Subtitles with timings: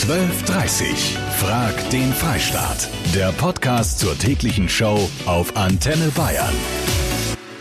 [0.00, 2.88] 12.30 Frag den Freistaat.
[3.14, 6.54] Der Podcast zur täglichen Show auf Antenne Bayern.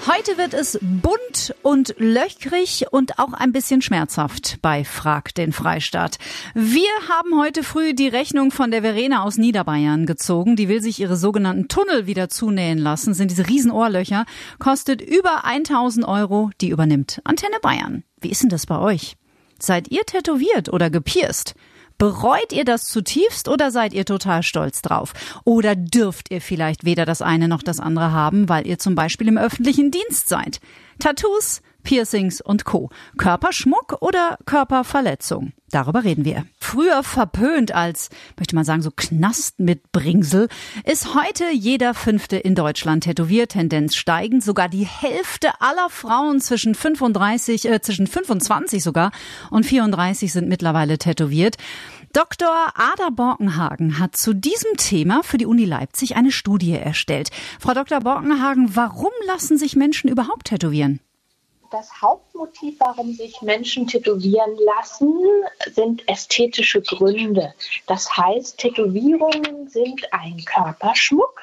[0.08, 6.18] Heute wird es bunt und löchrig und auch ein bisschen schmerzhaft bei Frag den Freistaat.
[6.56, 10.56] Wir haben heute früh die Rechnung von der Verena aus Niederbayern gezogen.
[10.56, 13.14] Die will sich ihre sogenannten Tunnel wieder zunähen lassen.
[13.14, 14.26] Sind diese Riesenohrlöcher.
[14.60, 16.52] Kostet über 1000 Euro.
[16.62, 18.06] Die übernimmt Antenne Bayern.
[18.22, 19.18] Wie ist denn das bei euch?
[19.60, 21.54] Seid ihr tätowiert oder gepierst?
[22.00, 25.12] Bereut ihr das zutiefst oder seid ihr total stolz drauf?
[25.44, 29.28] Oder dürft ihr vielleicht weder das eine noch das andere haben, weil ihr zum Beispiel
[29.28, 30.62] im öffentlichen Dienst seid?
[31.00, 32.90] Tattoos, Piercings und Co.
[33.18, 35.54] Körperschmuck oder Körperverletzung?
[35.72, 36.46] Darüber reden wir.
[36.60, 40.48] Früher verpönt als, möchte man sagen, so Knast mit Bringsel,
[40.84, 44.44] ist heute jeder Fünfte in Deutschland tätowiert, Tendenz steigend.
[44.44, 49.12] Sogar die Hälfte aller Frauen zwischen 35, äh, zwischen 25 sogar
[49.52, 51.58] und 34 sind mittlerweile tätowiert.
[52.14, 52.50] Dr.
[52.74, 57.30] Ada Borkenhagen hat zu diesem Thema für die Uni Leipzig eine Studie erstellt.
[57.60, 58.00] Frau Dr.
[58.00, 61.00] Borkenhagen, warum lassen sich Menschen überhaupt tätowieren?
[61.72, 65.14] Das Hauptmotiv, warum sich Menschen tätowieren lassen,
[65.72, 67.54] sind ästhetische Gründe.
[67.86, 71.40] Das heißt, Tätowierungen sind ein Körperschmuck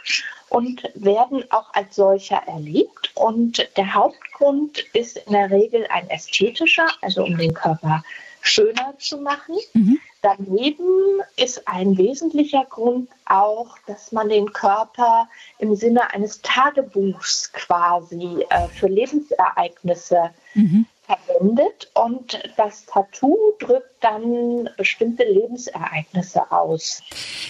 [0.49, 3.13] und werden auch als solcher erlebt.
[3.15, 8.03] Und der Hauptgrund ist in der Regel ein ästhetischer, also um den Körper
[8.47, 9.57] schöner zu machen.
[9.75, 9.99] Mhm.
[10.23, 18.45] Daneben ist ein wesentlicher Grund auch, dass man den Körper im Sinne eines Tagebuchs quasi
[18.49, 27.03] äh, für Lebensereignisse mhm verwendet und das Tattoo drückt dann bestimmte Lebensereignisse aus.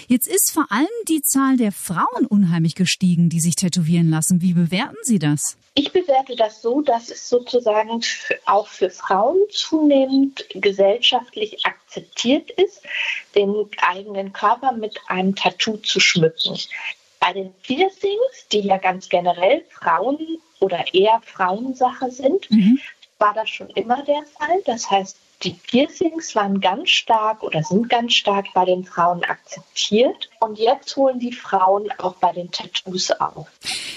[0.07, 4.41] Jetzt ist vor allem die Zahl der Frauen unheimlich gestiegen, die sich tätowieren lassen.
[4.41, 5.57] Wie bewerten Sie das?
[5.73, 8.01] Ich bewerte das so, dass es sozusagen
[8.45, 12.81] auch für Frauen zunehmend gesellschaftlich akzeptiert ist,
[13.35, 16.57] den eigenen Körper mit einem Tattoo zu schmücken.
[17.19, 20.17] Bei den Piercings, die ja ganz generell Frauen
[20.59, 22.79] oder eher Frauensache sind, mhm
[23.19, 24.61] war das schon immer der Fall.
[24.65, 30.29] Das heißt, die Piercings waren ganz stark oder sind ganz stark bei den Frauen akzeptiert.
[30.39, 33.47] Und jetzt holen die Frauen auch bei den Tattoos auf.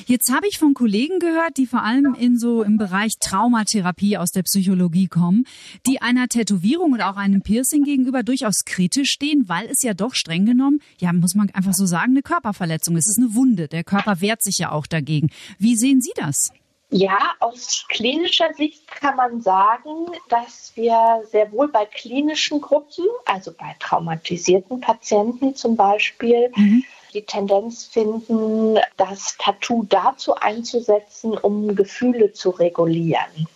[0.07, 4.33] Jetzt habe ich von Kollegen gehört, die vor allem in so im Bereich Traumatherapie aus
[4.33, 5.47] der Psychologie kommen,
[5.87, 10.15] die einer Tätowierung oder auch einem Piercing gegenüber durchaus kritisch stehen, weil es ja doch
[10.15, 13.07] streng genommen, ja, muss man einfach so sagen, eine Körperverletzung ist.
[13.07, 13.69] Es ist eine Wunde.
[13.69, 15.31] Der Körper wehrt sich ja auch dagegen.
[15.59, 16.51] Wie sehen Sie das?
[16.91, 23.53] Ja, aus klinischer Sicht kann man sagen, dass wir sehr wohl bei klinischen Gruppen, also
[23.53, 26.83] bei traumatisierten Patienten zum Beispiel, mhm.
[27.15, 33.47] die Tendenz finden, das Tattoo dazu einzusetzen, um Gefühle zu regulieren.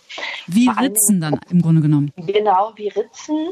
[0.47, 2.13] Wie Ritzen dann im Grunde genommen.
[2.15, 3.49] Genau, wie Ritzen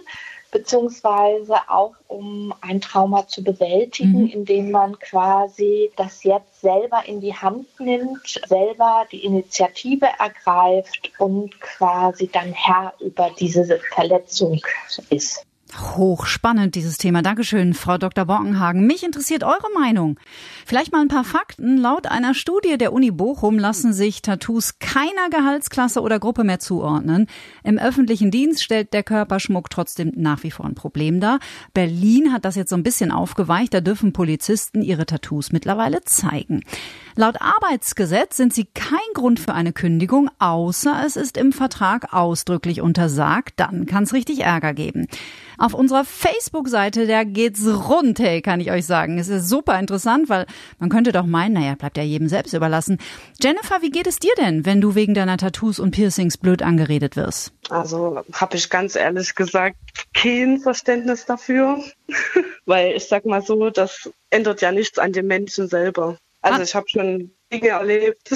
[0.54, 4.28] beziehungsweise auch um ein Trauma zu bewältigen, mhm.
[4.28, 11.60] indem man quasi das jetzt selber in die Hand nimmt, selber die Initiative ergreift und
[11.60, 14.62] quasi dann Herr über diese Verletzung
[15.10, 15.44] ist.
[15.80, 17.22] Hochspannend, dieses Thema.
[17.22, 18.26] Dankeschön, Frau Dr.
[18.26, 18.86] Borkenhagen.
[18.86, 20.20] Mich interessiert eure Meinung.
[20.66, 21.78] Vielleicht mal ein paar Fakten.
[21.78, 27.28] Laut einer Studie der Uni Bochum lassen sich Tattoos keiner Gehaltsklasse oder Gruppe mehr zuordnen.
[27.64, 31.40] Im öffentlichen Dienst stellt der Körperschmuck trotzdem nach wie vor ein Problem dar.
[31.74, 33.74] Berlin hat das jetzt so ein bisschen aufgeweicht.
[33.74, 36.64] Da dürfen Polizisten ihre Tattoos mittlerweile zeigen.
[37.16, 42.82] Laut Arbeitsgesetz sind sie kein Grund für eine Kündigung, außer es ist im Vertrag ausdrücklich
[42.82, 43.54] untersagt.
[43.58, 45.08] Dann kann es richtig Ärger geben.
[45.64, 49.18] Auf unserer Facebook-Seite, da geht's rund, hey, kann ich euch sagen.
[49.18, 50.46] Es ist super interessant, weil
[50.78, 52.98] man könnte doch meinen, naja, bleibt ja jedem selbst überlassen.
[53.42, 57.16] Jennifer, wie geht es dir denn, wenn du wegen deiner Tattoos und Piercings blöd angeredet
[57.16, 57.54] wirst?
[57.70, 59.78] Also habe ich ganz ehrlich gesagt
[60.14, 61.82] kein Verständnis dafür,
[62.66, 66.18] weil ich sag mal so, das ändert ja nichts an den Menschen selber.
[66.42, 66.64] Also ah.
[66.64, 68.36] ich habe schon Dinge erlebt.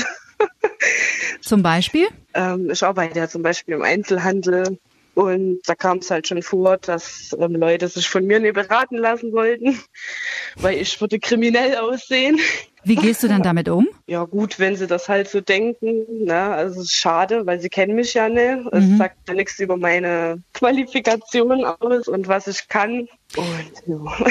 [1.42, 2.08] Zum Beispiel?
[2.34, 4.80] Ähm, ich arbeite ja zum Beispiel im Einzelhandel
[5.18, 8.98] und da kam es halt schon vor, dass ähm, Leute sich von mir nicht beraten
[8.98, 9.80] lassen wollten,
[10.58, 12.40] weil ich würde kriminell aussehen.
[12.84, 13.88] Wie gehst du dann damit um?
[14.06, 17.70] Ja gut, wenn sie das halt so denken, ne, also es ist schade, weil sie
[17.70, 18.60] kennen mich ja nicht.
[18.72, 18.98] Es mhm.
[18.98, 23.08] sagt ja nichts über meine Qualifikation aus und was ich kann.
[23.36, 24.28] Und ja.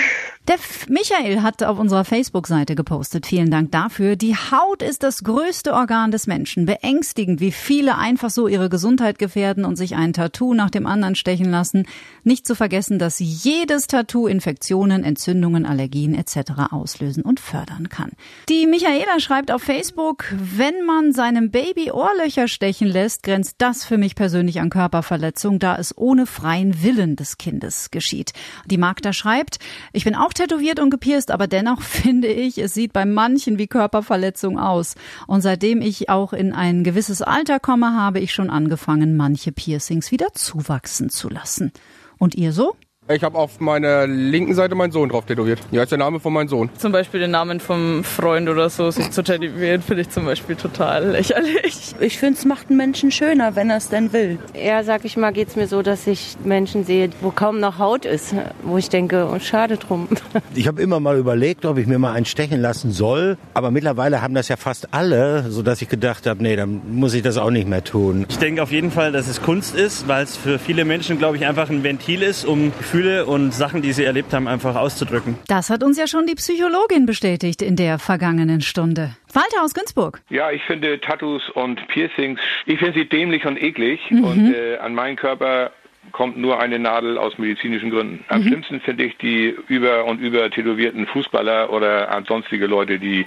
[0.49, 0.59] Der
[0.89, 3.27] Michael hat auf unserer Facebook-Seite gepostet.
[3.27, 4.15] Vielen Dank dafür.
[4.15, 6.67] Die Haut ist das größte Organ des Menschen.
[6.67, 11.17] Beängstigend, wie viele einfach so ihre Gesundheit gefährden und sich ein Tattoo nach dem anderen
[11.17, 11.85] stechen lassen.
[12.23, 16.71] Nicht zu vergessen, dass jedes Tattoo Infektionen, Entzündungen, Allergien etc.
[16.71, 18.13] auslösen und fördern kann.
[18.49, 23.99] Die Michaela schreibt auf Facebook, wenn man seinem Baby Ohrlöcher stechen lässt, grenzt das für
[23.99, 28.33] mich persönlich an Körperverletzung, da es ohne freien Willen des Kindes geschieht.
[28.67, 29.59] Die Magda schreibt,
[29.93, 33.67] ich bin auch tätowiert und gepierst, aber dennoch finde ich, es sieht bei manchen wie
[33.67, 34.95] Körperverletzung aus.
[35.27, 40.11] Und seitdem ich auch in ein gewisses Alter komme, habe ich schon angefangen, manche Piercings
[40.11, 41.73] wieder zuwachsen zu lassen.
[42.19, 42.77] Und ihr so?
[43.09, 45.61] Ich habe auf meiner linken Seite meinen Sohn drauf tätowiert.
[45.71, 46.71] Hier ist der Name von meinem Sohn.
[46.77, 50.57] Zum Beispiel den Namen vom Freund oder so, sich zu tätowieren, finde ich zum Beispiel
[50.57, 51.95] total lächerlich.
[52.01, 54.41] Ich finde, es macht einen Menschen schöner, wenn er es denn will.
[54.55, 57.79] Eher, sag ich mal, geht es mir so, dass ich Menschen sehe, wo kaum noch
[57.79, 60.09] Haut ist, wo ich denke, oh, schade drum.
[60.55, 64.23] Ich habe immer mal überlegt, ob ich mir mal einen stechen lassen soll, aber mittlerweile
[64.23, 67.51] haben das ja fast alle, sodass ich gedacht habe, nee, dann muss ich das auch
[67.51, 68.25] nicht mehr tun.
[68.29, 71.37] Ich denke auf jeden Fall, dass es Kunst ist, weil es für viele Menschen, glaube
[71.37, 74.75] ich, einfach ein Ventil ist, um Gefühle Gefühle und Sachen, die sie erlebt haben, einfach
[74.75, 75.37] auszudrücken.
[75.49, 79.11] Das hat uns ja schon die Psychologin bestätigt in der vergangenen Stunde.
[79.35, 80.23] Walter aus Günzburg.
[80.31, 84.25] Ja, ich finde Tattoos und Piercings, ich finde sie dämlich und eklig mhm.
[84.25, 85.73] und äh, an meinen Körper
[86.13, 88.25] kommt nur eine Nadel aus medizinischen Gründen.
[88.29, 88.49] Am mhm.
[88.49, 93.27] schlimmsten finde ich die über und über tätowierten Fußballer oder sonstige Leute, die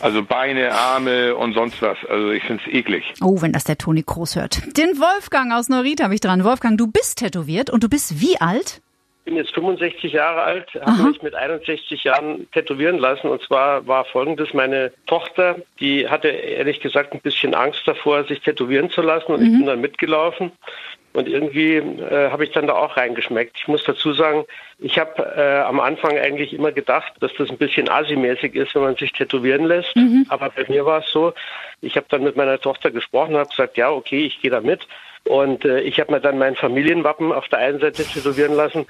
[0.00, 1.98] also Beine, Arme und sonst was.
[2.08, 3.14] Also ich finde es eklig.
[3.22, 4.76] Oh, wenn das der Toni Kroos hört.
[4.76, 6.44] Den Wolfgang aus Neuried habe ich dran.
[6.44, 8.80] Wolfgang, du bist tätowiert und du bist wie alt?
[9.30, 13.28] bin jetzt 65 Jahre alt, habe mich mit 61 Jahren tätowieren lassen.
[13.28, 18.40] Und zwar war folgendes, meine Tochter, die hatte ehrlich gesagt ein bisschen Angst davor, sich
[18.40, 19.32] tätowieren zu lassen.
[19.32, 19.46] Und mhm.
[19.46, 20.50] ich bin dann mitgelaufen.
[21.12, 23.56] Und irgendwie äh, habe ich dann da auch reingeschmeckt.
[23.58, 24.44] Ich muss dazu sagen,
[24.78, 28.82] ich habe äh, am Anfang eigentlich immer gedacht, dass das ein bisschen asimäßig ist, wenn
[28.82, 29.94] man sich tätowieren lässt.
[29.96, 30.26] Mhm.
[30.28, 31.32] Aber bei mir war es so,
[31.80, 34.60] ich habe dann mit meiner Tochter gesprochen und habe gesagt, ja, okay, ich gehe da
[34.60, 34.86] mit.
[35.24, 38.86] Und äh, ich habe mir dann mein Familienwappen auf der einen Seite tätowieren lassen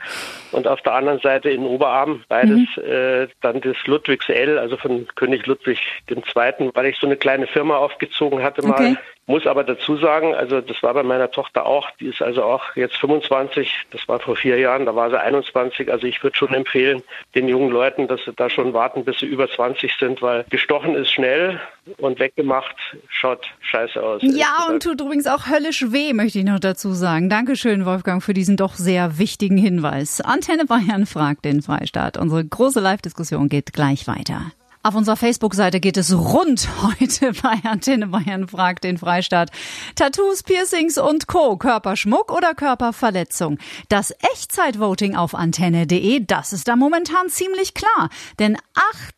[0.52, 2.82] und auf der anderen Seite in den Oberarm beides mhm.
[2.84, 5.78] äh, dann das Ludwigs L, also von König Ludwig
[6.08, 8.74] II., weil ich so eine kleine Firma aufgezogen hatte mal.
[8.74, 8.96] Okay.
[9.30, 12.74] Muss aber dazu sagen, also das war bei meiner Tochter auch, die ist also auch
[12.74, 15.88] jetzt 25, das war vor vier Jahren, da war sie 21.
[15.92, 17.00] Also ich würde schon empfehlen,
[17.36, 20.96] den jungen Leuten, dass sie da schon warten, bis sie über 20 sind, weil gestochen
[20.96, 21.60] ist schnell
[21.98, 22.74] und weggemacht
[23.08, 24.20] schaut scheiße aus.
[24.24, 27.30] Ja, und tut übrigens auch höllisch weh, möchte ich noch dazu sagen.
[27.30, 30.20] Dankeschön, Wolfgang, für diesen doch sehr wichtigen Hinweis.
[30.20, 32.16] Antenne Bayern fragt den Freistaat.
[32.16, 34.50] Unsere große Live-Diskussion geht gleich weiter.
[34.82, 39.50] Auf unserer Facebook-Seite geht es rund heute bei Antenne Bayern fragt den Freistaat.
[39.94, 41.58] Tattoos, Piercings und Co.
[41.58, 43.58] Körperschmuck oder Körperverletzung?
[43.90, 48.08] Das Echtzeitvoting auf antenne.de, das ist da momentan ziemlich klar.
[48.38, 48.56] Denn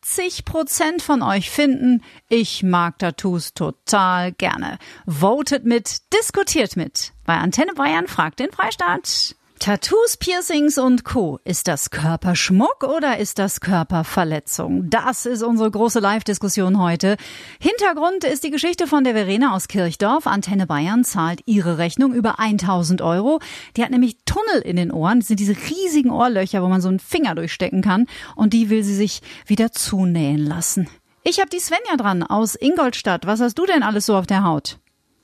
[0.01, 4.79] 80 Prozent von euch finden, ich mag Tattoos total gerne.
[5.05, 7.13] Votet mit, diskutiert mit.
[7.25, 9.35] Bei Antenne Bayern fragt den Freistaat.
[9.63, 11.39] Tattoos, Piercings und Co.
[11.45, 14.89] Ist das Körperschmuck oder ist das Körperverletzung?
[14.89, 17.15] Das ist unsere große Live-Diskussion heute.
[17.61, 20.27] Hintergrund ist die Geschichte von der Verena aus Kirchdorf.
[20.27, 23.39] Antenne Bayern zahlt ihre Rechnung über 1000 Euro.
[23.77, 25.21] Die hat nämlich Tunnel in den Ohren.
[25.21, 28.07] Das sind diese riesigen Ohrlöcher, wo man so einen Finger durchstecken kann.
[28.35, 30.89] Und die will sie sich wieder zunähen lassen.
[31.23, 33.25] Ich habe die Svenja dran aus Ingolstadt.
[33.25, 34.79] Was hast du denn alles so auf der Haut?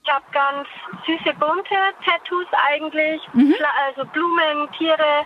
[0.10, 0.68] Ich habe ganz
[1.06, 3.56] süße bunte Tattoos eigentlich, mhm.
[3.86, 5.24] also Blumen, Tiere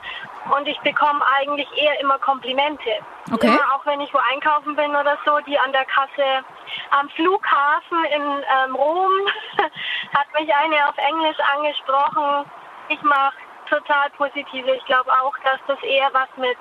[0.53, 3.00] und ich bekomme eigentlich eher immer Komplimente.
[3.31, 3.47] Okay.
[3.47, 6.44] Immer, auch wenn ich wo einkaufen bin oder so, die an der Kasse
[6.89, 9.12] am Flughafen in ähm, Rom
[9.57, 12.51] hat mich eine auf Englisch angesprochen.
[12.89, 13.38] Ich mache
[13.69, 14.69] total positive.
[14.69, 16.57] Ich glaube auch, dass das eher was mit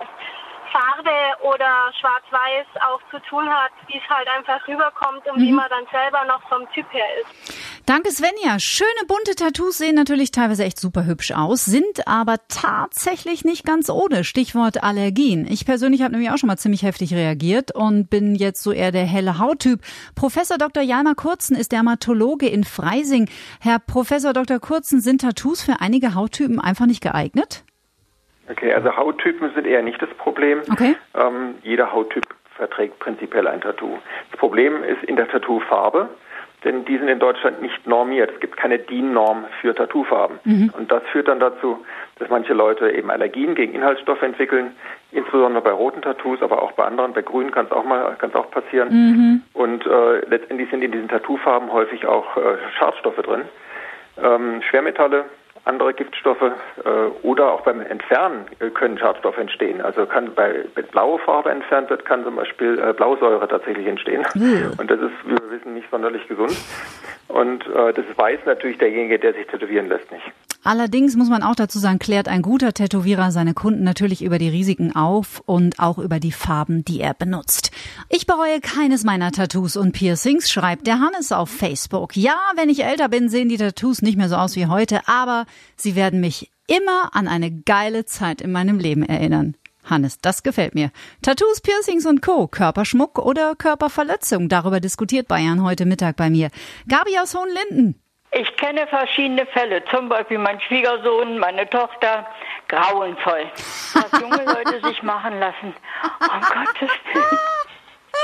[0.70, 5.42] Farbe oder Schwarz-Weiß auch zu tun hat, wie es halt einfach rüberkommt und mhm.
[5.42, 7.61] wie man dann selber noch vom Typ her ist.
[7.84, 8.60] Danke Svenja.
[8.60, 13.90] Schöne bunte Tattoos sehen natürlich teilweise echt super hübsch aus, sind aber tatsächlich nicht ganz
[13.90, 14.22] ohne.
[14.22, 15.48] Stichwort Allergien.
[15.50, 18.92] Ich persönlich habe nämlich auch schon mal ziemlich heftig reagiert und bin jetzt so eher
[18.92, 19.80] der helle Hauttyp.
[20.14, 20.84] Professor Dr.
[20.84, 23.28] Jalmar Kurzen ist Dermatologe in Freising.
[23.60, 24.60] Herr Professor Dr.
[24.60, 27.64] Kurzen, sind Tattoos für einige Hauttypen einfach nicht geeignet?
[28.48, 30.62] Okay, also Hauttypen sind eher nicht das Problem.
[30.70, 30.94] Okay.
[31.14, 33.98] Ähm, jeder Hauttyp verträgt prinzipiell ein Tattoo.
[34.30, 36.08] Das Problem ist in der Tattoofarbe,
[36.64, 38.30] denn die sind in Deutschland nicht normiert.
[38.34, 40.38] Es gibt keine DIN-Norm für Tattoofarben.
[40.44, 40.72] Mhm.
[40.76, 41.84] Und das führt dann dazu,
[42.18, 44.72] dass manche Leute eben Allergien gegen Inhaltsstoffe entwickeln,
[45.10, 47.12] insbesondere bei roten Tattoos, aber auch bei anderen.
[47.12, 48.88] Bei grünen kann es auch mal kann auch passieren.
[48.90, 49.42] Mhm.
[49.54, 53.42] Und äh, letztendlich sind in diesen Tattoofarben häufig auch äh, Schadstoffe drin,
[54.22, 55.24] ähm, Schwermetalle
[55.64, 56.88] andere Giftstoffe äh,
[57.22, 59.80] oder auch beim Entfernen äh, können Schadstoffe entstehen.
[59.80, 64.24] Also kann bei wenn blaue Farbe entfernt wird, kann zum Beispiel äh, Blausäure tatsächlich entstehen.
[64.34, 64.72] Mhm.
[64.78, 66.56] Und das ist, wie wir wissen, nicht sonderlich gesund.
[67.28, 70.24] Und äh, das weiß natürlich derjenige, der sich tätowieren lässt, nicht.
[70.64, 74.48] Allerdings muss man auch dazu sagen, klärt ein guter Tätowierer seine Kunden natürlich über die
[74.48, 77.72] Risiken auf und auch über die Farben, die er benutzt.
[78.08, 82.16] Ich bereue keines meiner Tattoos und Piercings, schreibt der Hannes auf Facebook.
[82.16, 85.46] Ja, wenn ich älter bin, sehen die Tattoos nicht mehr so aus wie heute, aber
[85.76, 89.56] sie werden mich immer an eine geile Zeit in meinem Leben erinnern.
[89.84, 90.92] Hannes, das gefällt mir.
[91.22, 92.46] Tattoos, Piercings und Co.
[92.46, 94.48] Körperschmuck oder Körperverletzung.
[94.48, 96.50] Darüber diskutiert Bayern heute Mittag bei mir.
[96.86, 98.00] Gabi aus Hohenlinden.
[98.34, 102.26] Ich kenne verschiedene Fälle, zum Beispiel mein Schwiegersohn, meine Tochter,
[102.68, 103.50] grauenvoll.
[103.92, 105.74] Was junge Leute sich machen lassen.
[106.20, 107.38] Um Gottes Willen.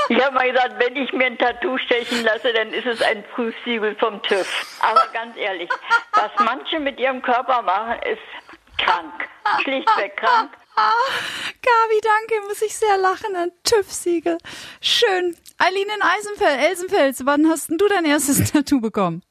[0.09, 3.23] Ich habe mal gesagt, wenn ich mir ein Tattoo stechen lasse, dann ist es ein
[3.35, 4.47] Prüfsiegel vom TÜV.
[4.81, 5.69] Aber ganz ehrlich,
[6.13, 9.13] was manche mit ihrem Körper machen, ist krank.
[9.61, 10.51] Schlichtweg krank.
[10.75, 13.35] Gabi, danke, muss ich sehr lachen.
[13.35, 14.37] Ein TÜV-Siegel.
[14.81, 15.37] Schön.
[15.57, 19.21] Eileen in Eisenfeld, Elsenfels, wann hast denn du dein erstes Tattoo bekommen?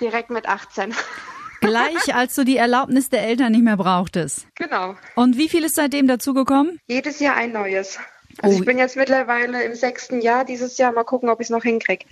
[0.00, 0.94] Direkt mit 18.
[1.60, 4.48] Gleich, als du die Erlaubnis der Eltern nicht mehr brauchtest.
[4.56, 4.96] Genau.
[5.14, 6.80] Und wie viel ist seitdem dazugekommen?
[6.88, 7.98] Jedes Jahr ein neues.
[8.40, 8.60] Also oh.
[8.60, 10.92] ich bin jetzt mittlerweile im sechsten Jahr dieses Jahr.
[10.92, 12.04] Mal gucken, ob ich es noch hinkriege.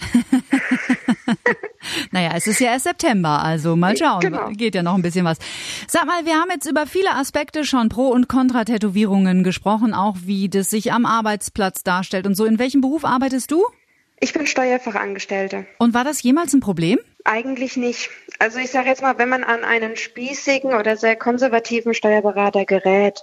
[2.13, 4.21] naja, es ist ja erst September, also mal schauen.
[4.21, 4.51] Genau.
[4.51, 5.39] Geht ja noch ein bisschen was.
[5.89, 10.49] Sag mal, wir haben jetzt über viele Aspekte schon Pro- und Kontra-Tätowierungen gesprochen, auch wie
[10.49, 12.45] das sich am Arbeitsplatz darstellt und so.
[12.45, 13.65] In welchem Beruf arbeitest du?
[14.21, 15.67] Ich bin Steuerfachangestellte.
[15.79, 16.99] Und war das jemals ein Problem?
[17.25, 18.11] Eigentlich nicht.
[18.39, 23.23] Also ich sage jetzt mal, wenn man an einen spießigen oder sehr konservativen Steuerberater gerät,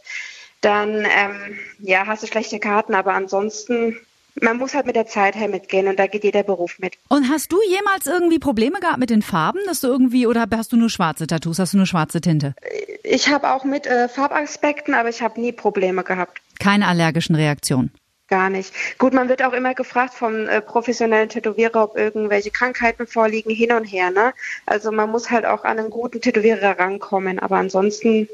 [0.62, 3.98] dann ähm, ja, hast du schlechte Karten, aber ansonsten
[4.42, 6.96] man muss halt mit der Zeit her mitgehen und da geht jeder Beruf mit.
[7.08, 10.72] Und hast du jemals irgendwie Probleme gehabt mit den Farben, dass du irgendwie oder hast
[10.72, 12.56] du nur schwarze Tattoos, hast du nur schwarze Tinte?
[13.04, 16.42] Ich habe auch mit äh, Farbaspekten, aber ich habe nie Probleme gehabt.
[16.60, 17.92] Keine allergischen Reaktionen.
[18.28, 18.74] Gar nicht.
[18.98, 23.72] Gut, man wird auch immer gefragt vom äh, professionellen Tätowierer, ob irgendwelche Krankheiten vorliegen, hin
[23.72, 24.12] und her.
[24.12, 24.34] Ne?
[24.66, 28.28] Also man muss halt auch an einen guten Tätowierer rankommen, aber ansonsten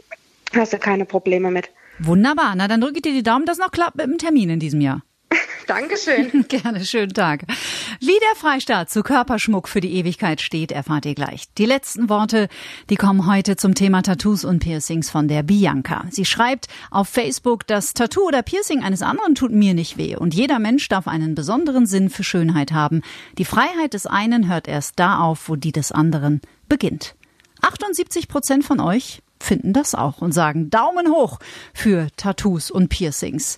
[0.56, 1.70] hast du keine Probleme mit.
[2.00, 4.60] Wunderbar, na dann drücke ich dir die Daumen, dass noch klappt mit dem Termin in
[4.60, 5.04] diesem Jahr.
[5.68, 6.46] Dankeschön.
[6.48, 7.44] Gerne, schönen Tag.
[8.00, 11.46] Wie der Freistaat zu Körperschmuck für die Ewigkeit steht, erfahrt ihr gleich.
[11.58, 12.48] Die letzten Worte,
[12.90, 16.06] die kommen heute zum Thema Tattoos und Piercings von der Bianca.
[16.10, 20.34] Sie schreibt auf Facebook, das Tattoo oder Piercing eines anderen tut mir nicht weh und
[20.34, 23.02] jeder Mensch darf einen besonderen Sinn für Schönheit haben.
[23.38, 27.16] Die Freiheit des einen hört erst da auf, wo die des anderen beginnt.
[27.62, 31.40] 78 Prozent von euch finden das auch und sagen Daumen hoch
[31.74, 33.58] für Tattoos und Piercings.